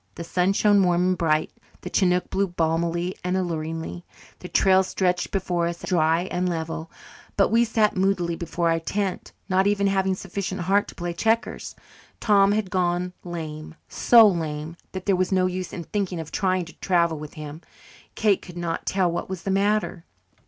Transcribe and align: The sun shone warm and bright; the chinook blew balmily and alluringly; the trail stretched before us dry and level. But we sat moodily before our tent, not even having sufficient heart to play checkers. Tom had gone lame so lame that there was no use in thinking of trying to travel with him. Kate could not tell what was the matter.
The 0.15 0.23
sun 0.23 0.53
shone 0.53 0.81
warm 0.81 1.09
and 1.09 1.15
bright; 1.15 1.51
the 1.81 1.91
chinook 1.91 2.31
blew 2.31 2.47
balmily 2.47 3.15
and 3.23 3.37
alluringly; 3.37 4.03
the 4.39 4.47
trail 4.49 4.81
stretched 4.81 5.29
before 5.29 5.67
us 5.67 5.83
dry 5.83 6.21
and 6.31 6.49
level. 6.49 6.89
But 7.37 7.49
we 7.51 7.65
sat 7.65 7.95
moodily 7.95 8.35
before 8.35 8.71
our 8.71 8.79
tent, 8.79 9.31
not 9.47 9.67
even 9.67 9.85
having 9.85 10.15
sufficient 10.15 10.61
heart 10.61 10.87
to 10.87 10.95
play 10.95 11.13
checkers. 11.13 11.75
Tom 12.19 12.53
had 12.53 12.71
gone 12.71 13.13
lame 13.23 13.75
so 13.87 14.27
lame 14.27 14.75
that 14.93 15.05
there 15.05 15.15
was 15.15 15.31
no 15.31 15.45
use 15.45 15.71
in 15.71 15.83
thinking 15.83 16.19
of 16.19 16.31
trying 16.31 16.65
to 16.65 16.73
travel 16.79 17.19
with 17.19 17.35
him. 17.35 17.61
Kate 18.15 18.41
could 18.41 18.57
not 18.57 18.87
tell 18.87 19.11
what 19.11 19.29
was 19.29 19.43
the 19.43 19.51
matter. 19.51 20.03